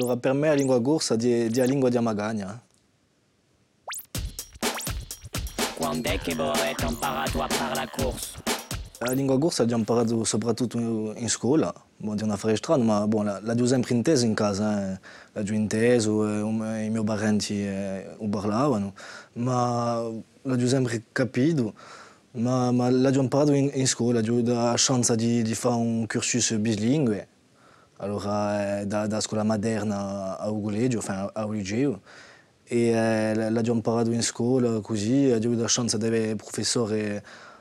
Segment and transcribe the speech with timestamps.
[0.00, 2.62] Allora per me la lingua corsa è la lingua di Amagagna.
[5.76, 8.40] Quando è che avete imparato a fare la corsa?
[9.00, 13.24] La lingua corsa l'ho imparato soprattutto in scuola, bon, è una affare strana, ma bon,
[13.24, 15.00] la, la sempre intesa in casa, eh.
[15.32, 18.94] la giù inteso, eh, i miei parenti eh, parlavano,
[19.32, 20.00] ma
[20.42, 21.74] l'ho sempre capito,
[22.32, 26.52] ma, ma l'ho imparato in, in scuola, ho la chance di, di fare un cursus
[26.54, 27.26] bilingue,
[27.98, 32.00] allora eh, da, da scuola moderna a collegio, enfin, al liceo,
[32.64, 33.62] e eh, la
[35.68, 37.20] chance di avere professori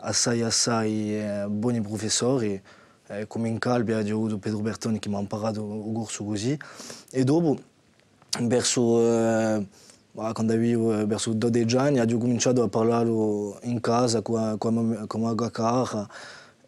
[0.00, 2.60] assai assai eh, buoni professori,
[4.10, 6.58] avuto Pedro Bertoni che mi ha imparato il corso così,
[7.10, 7.58] e dopo
[8.40, 9.66] verso, eh,
[10.12, 13.08] quando avevo verso 12 anni ho cominciato a parlare
[13.62, 15.04] in casa con,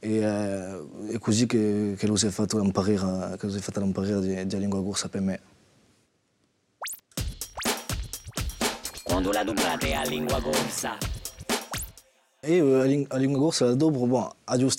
[0.00, 3.60] e eh, è così che, che lo si è fatto imparare, che lo si è
[3.60, 5.40] fatto imparare di, di lingua corsa per me.
[9.02, 10.96] Quando la dublate a lingua corsa?
[12.44, 14.30] Io a lingua corsa bon,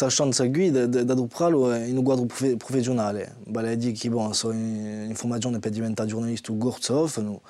[0.10, 2.26] chance qui in un quadro
[2.58, 3.36] professionale.
[3.46, 7.42] Vale a dire che bon, sono in formazione per diventare giornalista corso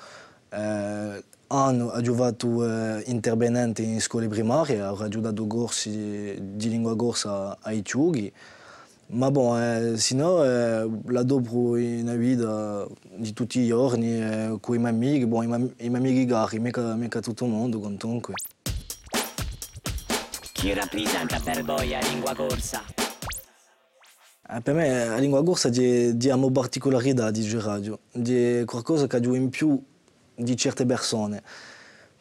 [0.50, 7.84] eh, hanno aiutato eh, intervenenti in scuole primarie, ho aiutato corsi di lingua corsa ai
[7.84, 8.32] ciughi.
[9.08, 14.76] Ma bon, eh, sino eh, la dopo in vita di tutti i giorni eh, con
[14.76, 15.46] i miei amici, bon, i
[15.90, 18.32] miei amici gari, mica, mica tutto il mondo comunque.
[20.52, 22.82] Chi rappresenta per voi la lingua corsa?
[24.48, 29.20] Eh, per me la lingua corsa è una particolarità di radio, è qualcosa che ha
[29.34, 29.78] in più
[30.42, 31.42] di certe persone.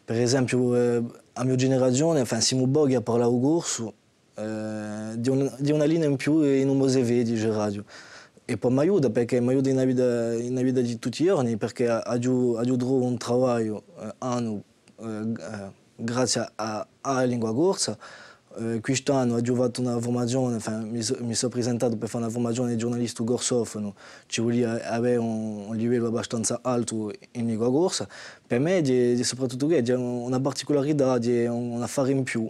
[0.03, 1.03] Per esempio, eh,
[1.33, 3.93] a mia generazione, enfin, siamo pochi a parlare corso,
[4.35, 7.83] eh, di, una, di, una, linea in più in un museo di radio.
[8.45, 11.57] E poi mi aiuta perché mi aiuta in vita, in vita di tutti i giorni,
[11.57, 14.63] perché ho trovato un lavoro eh, anno
[14.99, 17.97] eh, grazie alla lingua corsa.
[18.57, 22.71] Eh, quest'anno ho fatto una formazione, enfin, mi, so, sono presentato per fare una formazione
[22.71, 23.95] di giornalista gorsofono,
[24.25, 28.07] ci voleva avere un, un, livello abbastanza alto in lingua corsa.
[28.45, 32.49] Per me è soprattutto che è una particolarità, è un affare in più,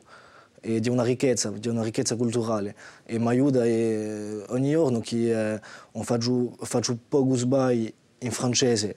[0.62, 2.76] di una ricchezza, di una ricchezza culturale.
[3.06, 5.62] E mi aiuta e ogni giorno che eh,
[6.02, 8.96] faccio, faccio poco sbagli in francese.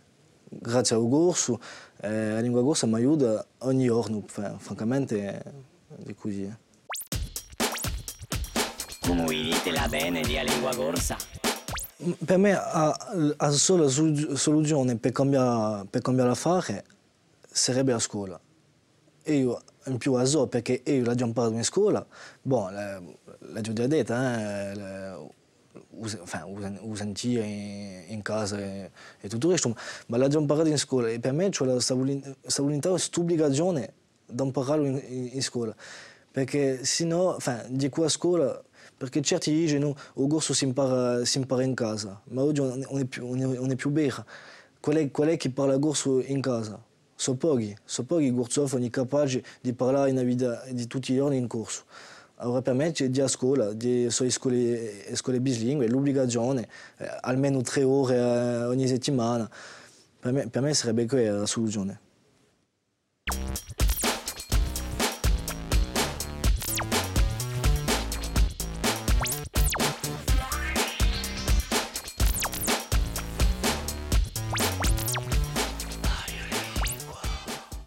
[0.48, 1.58] Grazie al corso,
[2.00, 5.42] eh, la lingua corsa mi aiuta ogni giorno, francamente
[6.06, 6.63] è così.
[9.14, 11.16] Dite la bene di lingua corsa?
[12.24, 16.84] Per me la sola soluzione per cambiare, per cambiare affare
[17.48, 18.38] sarebbe la scuola.
[19.26, 22.04] Io in più a so perché io l'ho già imparato in scuola,
[22.42, 25.34] bon, l'ho già detto, eh, lo
[26.94, 29.76] sentire in, in, casa e, e, tutto il resto,
[30.06, 33.92] ma l'ho già imparato in scuola e per me c'è questa volontà, questa obbligazione
[34.26, 35.72] di impararlo in, in, in, scuola,
[36.32, 37.36] perché se no,
[37.68, 38.60] di qua a scuola,
[38.96, 43.76] perché certi dicono il corso si impara, si impara casa, ma oggi non è
[46.20, 46.82] è in casa?
[47.16, 51.46] sono pochi, sono pochi corsofoni capaci di parlare in vita di tutti i giorni in
[51.46, 51.84] corso.
[52.36, 55.06] Allora per me c'è a scuola, di, scuole,
[55.86, 56.68] l'obbligazione,
[56.98, 57.08] eh,
[58.16, 58.64] eh,
[61.30, 62.00] la soluzione.